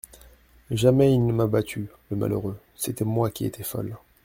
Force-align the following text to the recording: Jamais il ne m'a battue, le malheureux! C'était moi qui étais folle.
Jamais 0.71 1.13
il 1.13 1.23
ne 1.27 1.31
m'a 1.31 1.45
battue, 1.45 1.87
le 2.09 2.17
malheureux! 2.17 2.57
C'était 2.75 3.05
moi 3.05 3.29
qui 3.29 3.45
étais 3.45 3.61
folle. 3.61 3.95